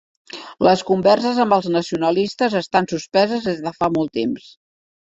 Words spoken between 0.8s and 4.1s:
converses amb els nacionalistes estan suspeses des de fa